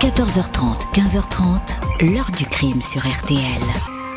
[0.00, 3.38] 14h30, 15h30, l'heure du crime sur RTL.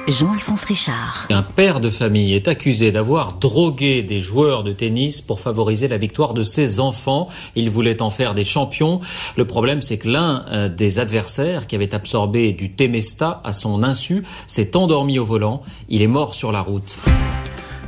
[0.08, 1.28] Jean-Alphonse Richard.
[1.30, 5.98] Un père de famille est accusé d'avoir drogué des joueurs de tennis pour favoriser la
[5.98, 7.28] victoire de ses enfants.
[7.56, 9.02] Il voulait en faire des champions.
[9.36, 13.84] Le problème, c'est que l'un euh, des adversaires qui avait absorbé du Temesta à son
[13.84, 15.64] insu s'est endormi au volant.
[15.90, 16.98] Il est mort sur la route.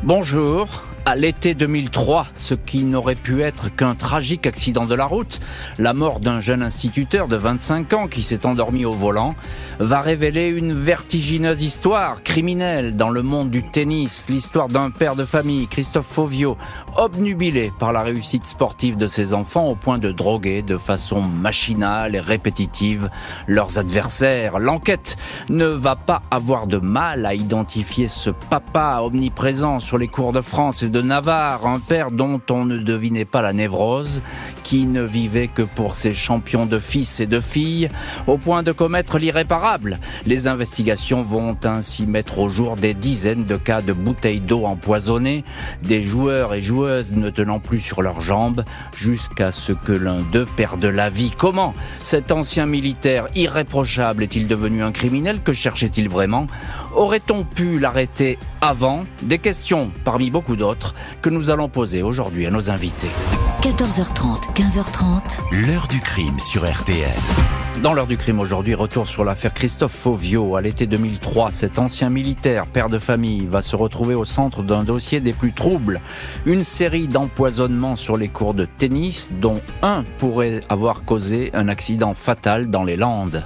[0.03, 0.67] Bonjour,
[1.07, 5.39] à l'été 2003, ce qui n'aurait pu être qu'un tragique accident de la route,
[5.77, 9.35] la mort d'un jeune instituteur de 25 ans qui s'est endormi au volant,
[9.77, 15.25] va révéler une vertigineuse histoire criminelle dans le monde du tennis, l'histoire d'un père de
[15.25, 16.57] famille, Christophe Fauvio,
[16.97, 22.15] obnubilé par la réussite sportive de ses enfants au point de droguer de façon machinale
[22.15, 23.11] et répétitive
[23.45, 24.57] leurs adversaires.
[24.57, 25.17] L'enquête
[25.49, 30.41] ne va pas avoir de mal à identifier ce papa omniprésent sur les cours de
[30.41, 34.21] France et de Navarre, un père dont on ne devinait pas la névrose,
[34.63, 37.89] qui ne vivait que pour ses champions de fils et de filles,
[38.27, 39.99] au point de commettre l'irréparable.
[40.25, 45.43] Les investigations vont ainsi mettre au jour des dizaines de cas de bouteilles d'eau empoisonnées,
[45.83, 48.63] des joueurs et joueuses ne tenant plus sur leurs jambes,
[48.95, 51.31] jusqu'à ce que l'un d'eux perde la vie.
[51.37, 55.41] Comment cet ancien militaire irréprochable est-il devenu un criminel?
[55.43, 56.47] Que cherchait-il vraiment?
[56.95, 62.51] Aurait-on pu l'arrêter avant Des questions parmi beaucoup d'autres que nous allons poser aujourd'hui à
[62.51, 63.09] nos invités.
[63.61, 65.67] 14h30, 15h30.
[65.67, 67.09] L'heure du crime sur RTL.
[67.83, 70.55] Dans l'heure du crime aujourd'hui, retour sur l'affaire Christophe Fauvio.
[70.55, 74.85] À l'été 2003, cet ancien militaire, père de famille, va se retrouver au centre d'un
[74.85, 75.99] dossier des plus troubles.
[76.45, 82.13] Une série d'empoisonnements sur les cours de tennis, dont un pourrait avoir causé un accident
[82.13, 83.43] fatal dans les Landes.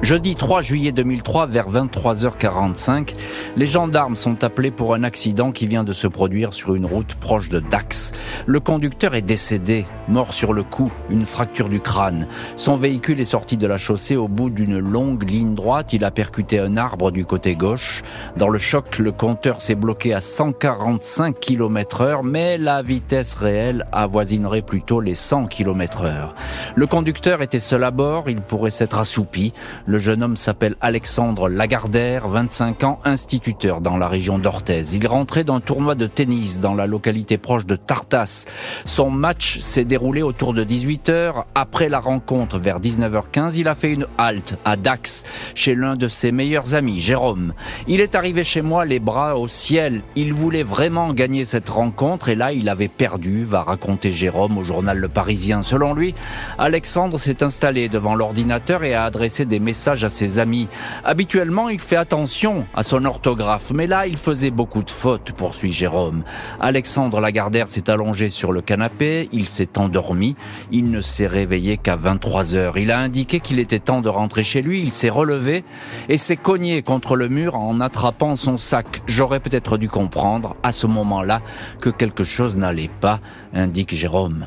[0.00, 3.14] Jeudi 3 juillet 2003, vers 23h45,
[3.56, 7.16] les gendarmes sont appelés pour un accident qui vient de se produire sur une route
[7.16, 8.12] proche de Dax.
[8.46, 12.28] Le conducteur est décédé, mort sur le coup, une fracture du crâne.
[12.54, 15.92] Son véhicule est sorti de la chaussée au bout d'une longue ligne droite.
[15.92, 18.02] Il a percuté un arbre du côté gauche.
[18.36, 23.84] Dans le choc, le compteur s'est bloqué à 145 km heure, mais la vitesse réelle
[23.90, 26.36] avoisinerait plutôt les 100 km heure.
[26.76, 29.52] Le conducteur était seul à bord, il pourrait s'être assoupi.
[29.88, 34.82] Le jeune homme s'appelle Alexandre Lagardère, 25 ans, instituteur dans la région d'Orthez.
[34.92, 38.44] Il rentrait d'un tournoi de tennis dans la localité proche de Tartas.
[38.84, 41.44] Son match s'est déroulé autour de 18h.
[41.54, 46.06] Après la rencontre, vers 19h15, il a fait une halte à Dax, chez l'un de
[46.06, 47.54] ses meilleurs amis, Jérôme.
[47.86, 50.02] Il est arrivé chez moi les bras au ciel.
[50.16, 54.64] Il voulait vraiment gagner cette rencontre et là, il avait perdu, va raconter Jérôme au
[54.64, 55.62] journal Le Parisien.
[55.62, 56.14] Selon lui,
[56.58, 60.68] Alexandre s'est installé devant l'ordinateur et a adressé des messages à ses amis.
[61.04, 65.72] Habituellement, il fait attention à son orthographe, mais là, il faisait beaucoup de fautes, poursuit
[65.72, 66.24] Jérôme.
[66.60, 70.34] Alexandre Lagardère s'est allongé sur le canapé, il s'est endormi,
[70.72, 72.76] il ne s'est réveillé qu'à 23 heures.
[72.76, 75.64] Il a indiqué qu'il était temps de rentrer chez lui, il s'est relevé
[76.08, 79.02] et s'est cogné contre le mur en attrapant son sac.
[79.06, 81.40] J'aurais peut-être dû comprendre à ce moment-là
[81.80, 83.20] que quelque chose n'allait pas,
[83.54, 84.46] indique Jérôme.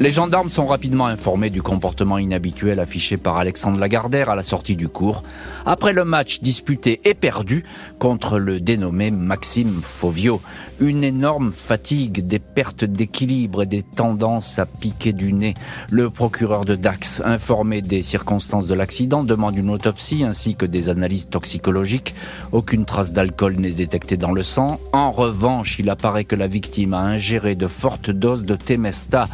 [0.00, 4.76] Les gendarmes sont rapidement informés du comportement inhabituel affiché par Alexandre Lagardère à la sortie
[4.76, 5.24] du cours,
[5.66, 7.64] après le match disputé et perdu
[7.98, 10.40] contre le dénommé Maxime Fauvio.
[10.78, 15.54] Une énorme fatigue, des pertes d'équilibre et des tendances à piquer du nez.
[15.90, 20.88] Le procureur de Dax, informé des circonstances de l'accident, demande une autopsie ainsi que des
[20.88, 22.14] analyses toxicologiques.
[22.52, 24.78] Aucune trace d'alcool n'est détectée dans le sang.
[24.92, 29.26] En revanche, il apparaît que la victime a ingéré de fortes doses de Temesta,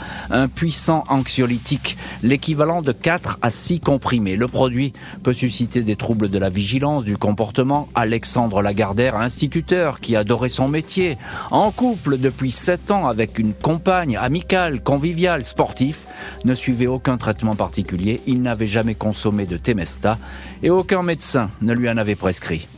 [0.54, 4.37] puissant anxiolytique, l'équivalent de 4 à 6 comprimés.
[4.37, 4.92] Le produit
[5.22, 7.88] peut susciter des troubles de la vigilance, du comportement.
[7.94, 11.19] Alexandre Lagardère, instituteur qui adorait son métier,
[11.50, 16.06] en couple depuis 7 ans avec une compagne amicale, conviviale, sportif,
[16.44, 20.19] ne suivait aucun traitement particulier, il n'avait jamais consommé de Temesta
[20.62, 22.69] et aucun médecin ne lui en avait prescrit.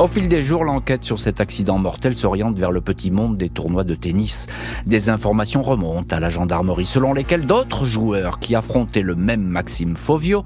[0.00, 3.48] Au fil des jours, l'enquête sur cet accident mortel s'oriente vers le petit monde des
[3.48, 4.48] tournois de tennis.
[4.86, 9.94] Des informations remontent à la gendarmerie selon lesquelles d'autres joueurs qui affrontaient le même Maxime
[9.96, 10.42] Fauvio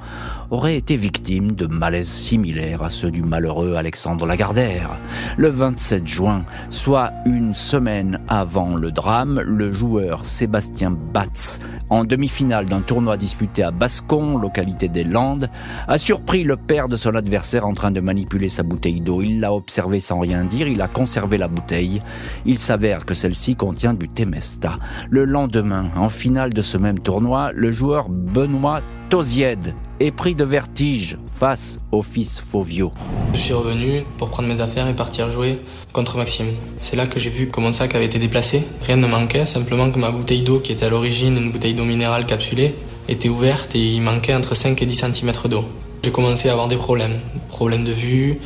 [0.51, 4.99] auraient été victimes de malaises similaires à ceux du malheureux Alexandre Lagardère.
[5.39, 12.67] Le 27 juin, soit une semaine avant le drame, le joueur Sébastien Batz, en demi-finale
[12.67, 15.49] d'un tournoi disputé à Bascon, localité des Landes,
[15.87, 19.23] a surpris le père de son adversaire en train de manipuler sa bouteille d'eau.
[19.41, 22.03] L'a observé sans rien dire, il a conservé la bouteille.
[22.47, 24.77] Il s'avère que celle-ci contient du Temesta.
[25.11, 28.81] Le lendemain, en finale de ce même tournoi, le joueur Benoît
[29.11, 32.93] Tozied est pris de vertige face au fils Fauvio.
[33.33, 35.61] Je suis revenu pour prendre mes affaires et partir jouer
[35.93, 36.49] contre Maxime.
[36.77, 38.63] C'est là que j'ai vu mon sac avait été déplacé.
[38.87, 41.85] Rien ne manquait, simplement que ma bouteille d'eau, qui était à l'origine une bouteille d'eau
[41.85, 42.75] minérale capsulée,
[43.09, 45.65] était ouverte et il manquait entre 5 et 10 cm d'eau.
[46.05, 47.21] J'ai commencé à avoir des problèmes.
[47.49, 48.39] Problèmes de vue,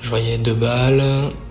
[0.00, 1.02] je voyais deux balles,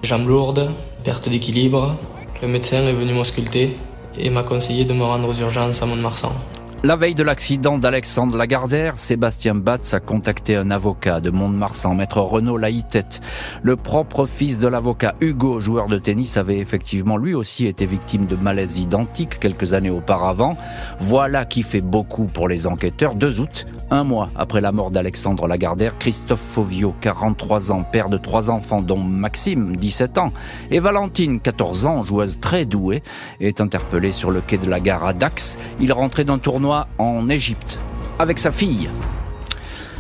[0.03, 0.71] jambes lourdes,
[1.03, 1.95] perte d'équilibre.
[2.41, 3.75] Le médecin est venu m'ausculter
[4.17, 6.33] et m'a conseillé de me rendre aux urgences à Mont-de-Marsan.
[6.81, 12.21] La veille de l'accident d'Alexandre Lagardère, Sébastien Batz a contacté un avocat de Mont-de-Marsan, maître
[12.21, 13.19] Renaud Laïtette.
[13.61, 18.27] Le propre fils de l'avocat Hugo, joueur de tennis, avait effectivement lui aussi été victime
[18.27, 20.55] de malaises identiques quelques années auparavant.
[20.99, 23.13] Voilà qui fait beaucoup pour les enquêteurs.
[23.13, 28.17] 2 août, un mois après la mort d'Alexandre Lagardère, Christophe Fauvio, 43 ans, père de
[28.17, 30.31] trois enfants dont Maxime, 17 ans,
[30.71, 33.03] et Valentine, 14 ans, joueuse très douée,
[33.41, 35.59] est interpellé sur le quai de la gare à Dax.
[35.81, 37.79] Il rentrait d'un tournoi en Égypte
[38.19, 38.89] avec sa fille.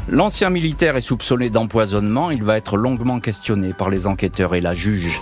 [0.07, 2.31] L'ancien militaire est soupçonné d'empoisonnement.
[2.31, 5.21] Il va être longuement questionné par les enquêteurs et la juge.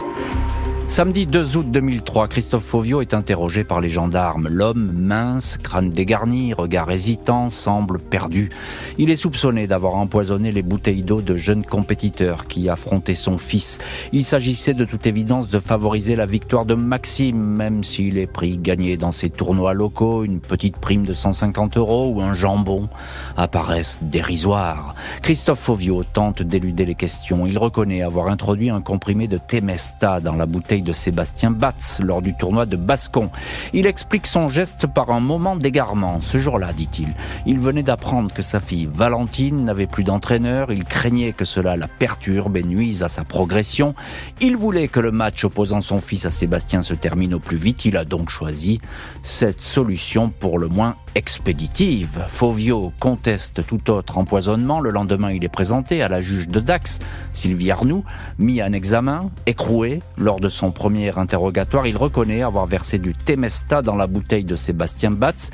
[0.90, 4.48] Samedi 2 août 2003, Christophe Fauvio est interrogé par les gendarmes.
[4.48, 8.50] L'homme, mince, crâne dégarni, regard hésitant, semble perdu.
[8.98, 13.80] Il est soupçonné d'avoir empoisonné les bouteilles d'eau de jeunes compétiteurs qui affrontaient son fils.
[14.14, 18.58] Il s'agissait de toute évidence de favoriser la victoire de Maxime, même si les prix
[18.58, 22.88] gagnés dans ces tournois locaux, une petite prime de 150 euros ou un jambon,
[23.36, 24.96] apparaissent dérisoires.
[25.22, 27.46] Christophe Fauvio tente d'éluder les questions.
[27.46, 32.22] Il reconnaît avoir introduit un comprimé de Temesta dans la bouteille de Sébastien Batz lors
[32.22, 33.30] du tournoi de Bascon.
[33.74, 36.22] Il explique son geste par un moment d'égarement.
[36.22, 37.14] Ce jour-là, dit-il,
[37.46, 40.72] il venait d'apprendre que sa fille Valentine n'avait plus d'entraîneur.
[40.72, 43.96] Il craignait que cela la perturbe et nuise à sa progression.
[44.42, 47.86] Il voulait que le match opposant son fils à Sébastien se termine au plus vite.
[47.86, 48.80] Il a donc choisi
[49.24, 52.26] cette solution pour le moins expéditive.
[52.28, 54.80] Fauvio conteste tout autre empoisonnement.
[54.80, 57.00] Le lendemain, il est présenté à la juge de Dax,
[57.34, 58.04] Sylvie Arnoux,
[58.38, 60.04] mis en examen, écroué.
[60.20, 64.56] Lors de son premier interrogatoire, il reconnaît avoir versé du Temesta dans la bouteille de
[64.56, 65.50] Sébastien Batz,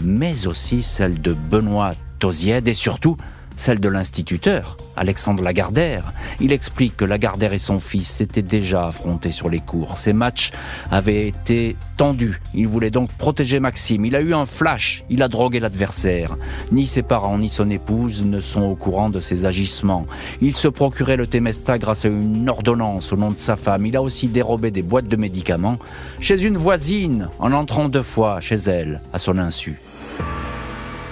[0.00, 3.16] mais aussi celle de Benoît Tosied et surtout
[3.60, 6.14] celle de l'instituteur, Alexandre Lagardère.
[6.40, 9.98] Il explique que Lagardère et son fils s'étaient déjà affrontés sur les cours.
[9.98, 10.50] Ces matchs
[10.90, 12.40] avaient été tendus.
[12.54, 14.06] Il voulait donc protéger Maxime.
[14.06, 15.04] Il a eu un flash.
[15.10, 16.38] Il a drogué l'adversaire.
[16.72, 20.06] Ni ses parents ni son épouse ne sont au courant de ses agissements.
[20.40, 23.84] Il se procurait le Temesta grâce à une ordonnance au nom de sa femme.
[23.84, 25.78] Il a aussi dérobé des boîtes de médicaments
[26.18, 29.78] chez une voisine en entrant deux fois chez elle à son insu.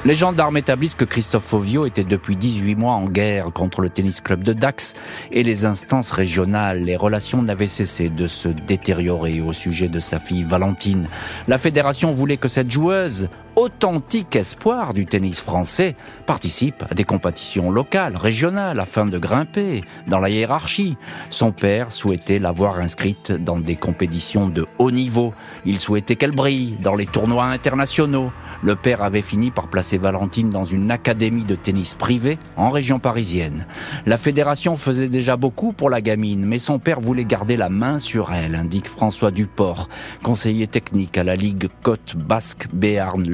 [0.08, 4.22] Les gendarmes établissent que Christophe Fauvio était depuis 18 mois en guerre contre le tennis
[4.22, 4.94] club de Dax
[5.30, 6.82] et les instances régionales.
[6.82, 11.08] Les relations n'avaient cessé de se détériorer au sujet de sa fille Valentine.
[11.46, 13.28] La fédération voulait que cette joueuse,
[13.58, 15.96] authentique espoir du tennis français,
[16.26, 20.96] participe à des compétitions locales, régionales, afin de grimper dans la hiérarchie.
[21.28, 25.34] Son père souhaitait l'avoir inscrite dans des compétitions de haut niveau.
[25.66, 28.30] Il souhaitait qu'elle brille dans les tournois internationaux.
[28.62, 32.98] Le père avait fini par placer Valentine dans une académie de tennis privée en région
[32.98, 33.66] parisienne.
[34.06, 37.98] La fédération faisait déjà beaucoup pour la gamine, mais son père voulait garder la main
[37.98, 39.88] sur elle, indique François Duport,
[40.22, 43.28] conseiller technique à la Ligue Côte Basque Béarn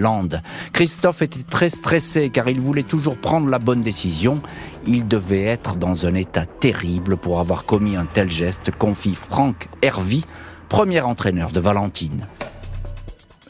[0.72, 4.40] Christophe était très stressé car il voulait toujours prendre la bonne décision.
[4.86, 9.68] Il devait être dans un état terrible pour avoir commis un tel geste, confie Franck
[9.82, 10.24] Hervy,
[10.68, 12.26] premier entraîneur de Valentine.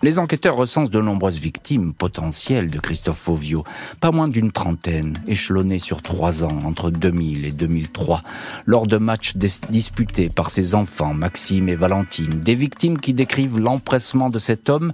[0.04, 3.64] Les enquêteurs recensent de nombreuses victimes potentielles de Christophe Fauvio,
[4.00, 8.20] pas moins d'une trentaine, échelonnées sur trois ans, entre 2000 et 2003,
[8.66, 14.28] lors de matchs disputés par ses enfants, Maxime et Valentine, des victimes qui décrivent l'empressement
[14.28, 14.92] de cet homme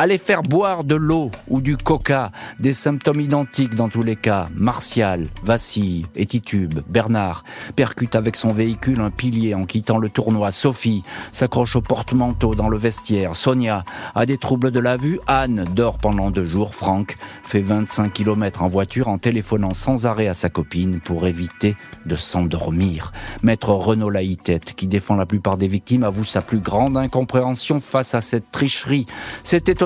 [0.00, 4.48] Allez faire boire de l'eau ou du coca, des symptômes identiques dans tous les cas.
[4.54, 6.78] Martial vacille et titube.
[6.86, 7.42] Bernard
[7.74, 10.52] percute avec son véhicule un pilier en quittant le tournoi.
[10.52, 11.02] Sophie
[11.32, 13.34] s'accroche au porte-manteau dans le vestiaire.
[13.34, 15.18] Sonia a des troubles de la vue.
[15.26, 16.76] Anne dort pendant deux jours.
[16.76, 21.74] Franck fait 25 km en voiture en téléphonant sans arrêt à sa copine pour éviter
[22.06, 23.10] de s'endormir.
[23.42, 28.14] Maître Renaud Laïtette, qui défend la plupart des victimes, avoue sa plus grande incompréhension face
[28.14, 29.04] à cette tricherie.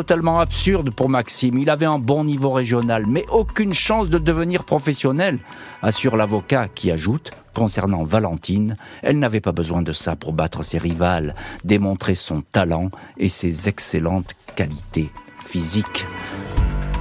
[0.03, 1.59] Totalement absurde pour Maxime.
[1.59, 5.39] Il avait un bon niveau régional, mais aucune chance de devenir professionnel,
[5.81, 10.79] assure l'avocat qui ajoute Concernant Valentine, elle n'avait pas besoin de ça pour battre ses
[10.79, 16.05] rivales, démontrer son talent et ses excellentes qualités physiques.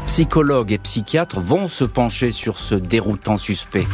[0.06, 3.88] Psychologues et psychiatres vont se pencher sur ce déroutant suspect.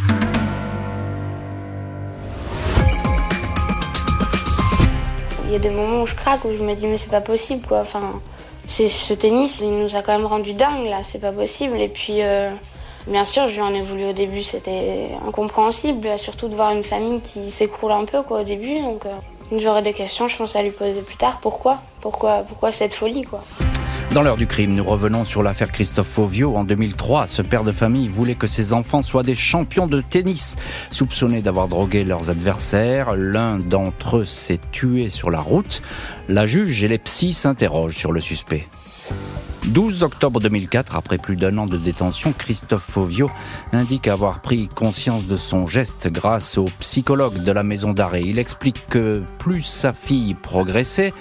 [5.46, 7.22] Il y a des moments où je craque, où je me dis mais c'est pas
[7.22, 7.80] possible quoi.
[7.80, 8.20] Enfin,
[8.68, 11.80] c'est ce tennis, il nous a quand même rendu dingue là, c'est pas possible.
[11.80, 12.52] Et puis, euh,
[13.08, 16.84] bien sûr, je lui en ai voulu au début, c'était incompréhensible, surtout de voir une
[16.84, 18.82] famille qui s'écroule un peu quoi au début.
[18.82, 21.40] Donc, euh, j'aurais des questions, je pense à lui poser plus tard.
[21.42, 21.80] Pourquoi?
[22.02, 23.42] Pourquoi, pourquoi cette folie quoi?
[24.14, 26.56] Dans l'heure du crime, nous revenons sur l'affaire Christophe Fauvio.
[26.56, 30.56] En 2003, ce père de famille voulait que ses enfants soient des champions de tennis.
[30.90, 35.82] Soupçonnés d'avoir drogué leurs adversaires, l'un d'entre eux s'est tué sur la route.
[36.30, 38.66] La juge et les psys s'interrogent sur le suspect.
[39.66, 43.30] 12 octobre 2004, après plus d'un an de détention, Christophe Fauvio
[43.74, 48.24] indique avoir pris conscience de son geste grâce au psychologue de la maison d'arrêt.
[48.26, 51.14] Il explique que plus sa fille progressait,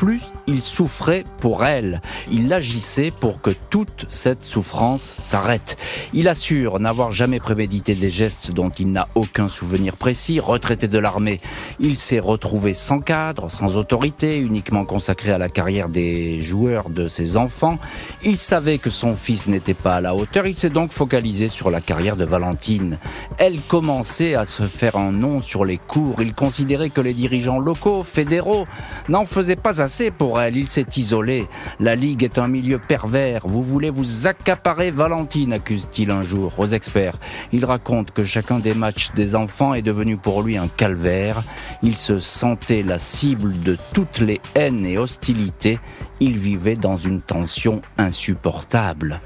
[0.00, 2.00] plus il souffrait pour elle.
[2.32, 5.76] Il agissait pour que toute cette souffrance s'arrête.
[6.14, 10.40] Il assure n'avoir jamais prémédité des gestes dont il n'a aucun souvenir précis.
[10.40, 11.38] Retraité de l'armée,
[11.80, 17.06] il s'est retrouvé sans cadre, sans autorité, uniquement consacré à la carrière des joueurs de
[17.06, 17.78] ses enfants.
[18.24, 20.46] Il savait que son fils n'était pas à la hauteur.
[20.46, 22.98] Il s'est donc focalisé sur la carrière de Valentine.
[23.36, 26.22] Elle commençait à se faire un nom sur les cours.
[26.22, 28.64] Il considérait que les dirigeants locaux, fédéraux,
[29.10, 30.56] n'en faisaient pas assez pour elle.
[30.56, 31.48] Il s'est isolé.
[31.80, 33.46] La Ligue est un milieu pervers.
[33.46, 37.18] Vous voulez vous accaparer Valentine, accuse-t-il un jour aux experts.
[37.52, 41.42] Il raconte que chacun des matchs des enfants est devenu pour lui un calvaire.
[41.82, 45.80] Il se sentait la cible de toutes les haines et hostilités.
[46.20, 49.20] Il vivait dans une tension insupportable.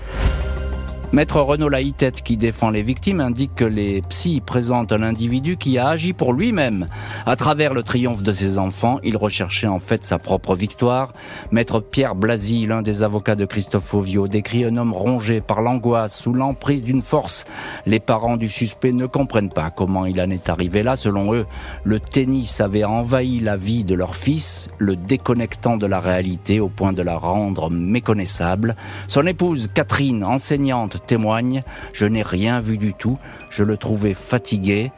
[1.15, 5.79] Maître Renaud Laïtette, qui défend les victimes, indique que les psys présentent un individu qui
[5.79, 6.89] a agi pour lui-même.
[7.25, 11.13] À travers le triomphe de ses enfants, il recherchait en fait sa propre victoire.
[11.53, 16.19] Maître Pierre Blasi, l'un des avocats de Christophe Fauvio, décrit un homme rongé par l'angoisse,
[16.19, 17.45] sous l'emprise d'une force.
[17.87, 20.97] Les parents du suspect ne comprennent pas comment il en est arrivé là.
[20.97, 21.47] Selon eux,
[21.85, 26.69] le tennis avait envahi la vie de leur fils, le déconnectant de la réalité au
[26.69, 28.75] point de la rendre méconnaissable.
[29.07, 33.19] Son épouse, Catherine, enseignante, témoigne, je n'ai rien vu du tout,
[33.51, 34.93] je le trouvais fatigué,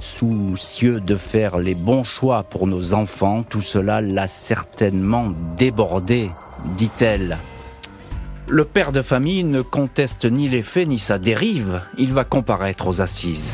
[0.00, 6.30] soucieux de faire les bons choix pour nos enfants, tout cela l'a certainement débordé,
[6.76, 7.38] dit-elle.
[8.48, 12.88] Le père de famille ne conteste ni les faits ni sa dérive, il va comparaître
[12.88, 13.52] aux assises.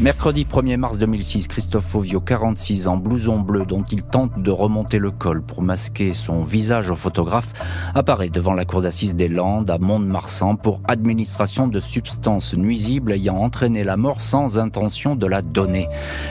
[0.00, 5.00] Mercredi 1er mars 2006, Christophe Fauvio, 46 ans, blouson bleu dont il tente de remonter
[5.00, 7.52] le col pour masquer son visage au photographe,
[7.96, 13.38] apparaît devant la cour d'assises des Landes à Mont-de-Marsan pour administration de substances nuisibles ayant
[13.38, 15.88] entraîné la mort sans intention de la donner.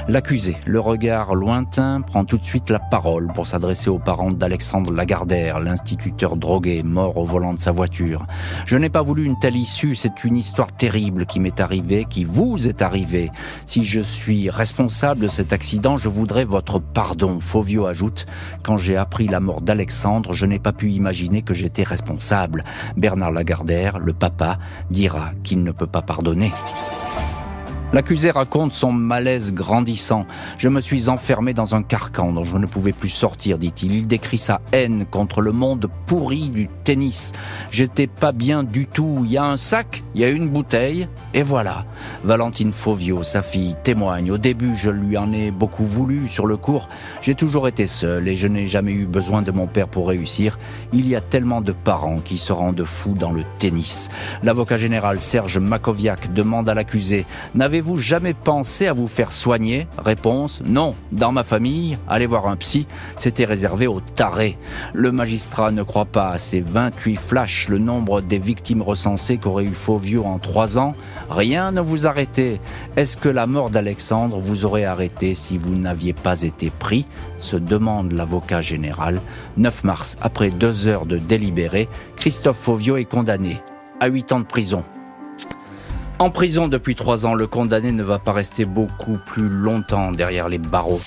[0.08, 4.94] L'accusé, le regard lointain, prend tout de suite la parole pour s'adresser aux parents d'Alexandre
[4.94, 8.28] Lagardère, l'instituteur drogué, mort au volant de sa voiture.
[8.64, 12.24] Je n'ai pas voulu une telle issue, c'est une histoire terrible qui m'est arrivée, qui
[12.24, 13.30] vous est arrivée.
[13.66, 17.40] Si je suis responsable de cet accident, je voudrais votre pardon.
[17.40, 18.26] Fauvio ajoute,
[18.64, 22.64] quand j'ai appris la mort d'Alexandre, je n'ai pas pu imaginer que j'étais responsable.
[22.96, 24.60] Bernard Lagardère, le papa,
[24.90, 26.52] dira qu'il ne peut pas pardonner.
[27.94, 30.26] L'accusé raconte son malaise grandissant.
[30.58, 33.96] Je me suis enfermé dans un carcan dont je ne pouvais plus sortir, dit-il.
[33.96, 37.32] Il décrit sa haine contre le monde pourri du tennis.
[37.72, 39.22] J'étais pas bien du tout.
[39.24, 41.86] Il y a un sac, il y a une bouteille, et voilà.
[42.26, 44.32] Valentine Fauvio, sa fille, témoigne.
[44.32, 46.90] Au début, je lui en ai beaucoup voulu sur le cours.
[47.22, 50.60] J'ai toujours été seul et je n'ai jamais eu besoin de mon père pour réussir.
[50.92, 54.10] Il y a tellement de parents qui se rendent fous dans le tennis.
[54.44, 57.26] L'avocat général Serge Makoviak demande à l'accusé,
[57.78, 59.86] Avez-vous jamais pensé à vous faire soigner?
[60.04, 60.96] Réponse non.
[61.12, 64.58] Dans ma famille, aller voir un psy, c'était réservé aux tarés.
[64.96, 69.66] Le magistrat ne croit pas à ces 28 flashs, le nombre des victimes recensées qu'aurait
[69.66, 70.96] eu Fauvio en trois ans.
[71.30, 72.60] Rien ne vous arrêtait.
[72.96, 77.06] Est-ce que la mort d'Alexandre vous aurait arrêté si vous n'aviez pas été pris?
[77.38, 79.22] Se demande l'avocat général.
[79.58, 83.62] 9 mars, après deux heures de délibéré, Christophe Fauvio est condamné
[84.00, 84.84] à 8 ans de prison.
[86.20, 90.50] En prison depuis trois ans, le condamné ne va pas rester beaucoup plus longtemps derrière
[90.50, 91.02] les barreaux.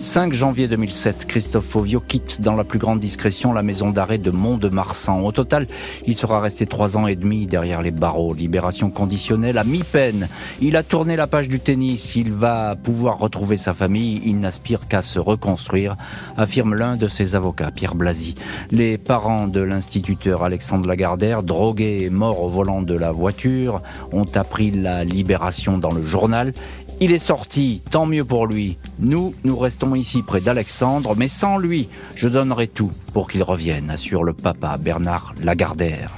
[0.00, 4.30] 5 janvier 2007, Christophe Fauvio quitte dans la plus grande discrétion la maison d'arrêt de
[4.30, 5.24] Mont-de-Marsan.
[5.24, 5.66] Au total,
[6.06, 8.32] il sera resté trois ans et demi derrière les barreaux.
[8.32, 10.28] Libération conditionnelle à mi-peine.
[10.60, 12.14] Il a tourné la page du tennis.
[12.14, 14.22] Il va pouvoir retrouver sa famille.
[14.24, 15.96] Il n'aspire qu'à se reconstruire,
[16.36, 18.36] affirme l'un de ses avocats, Pierre Blasi.
[18.70, 24.26] Les parents de l'instituteur Alexandre Lagardère, drogué et mort au volant de la voiture, ont
[24.36, 26.52] appris la libération dans le journal.
[27.00, 28.76] Il est sorti, tant mieux pour lui.
[28.98, 33.88] Nous, nous restons ici près d'Alexandre, mais sans lui, je donnerai tout pour qu'il revienne,
[33.88, 36.10] assure le papa Bernard Lagardère.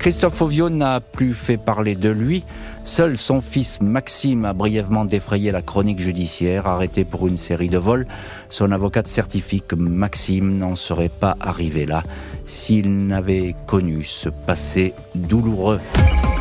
[0.00, 2.42] Christophe Ovio n'a plus fait parler de lui.
[2.82, 7.78] Seul son fils Maxime a brièvement défrayé la chronique judiciaire, arrêté pour une série de
[7.78, 8.08] vols.
[8.48, 12.02] Son avocate certifie que Maxime n'en serait pas arrivé là
[12.44, 15.80] s'il n'avait connu ce passé douloureux.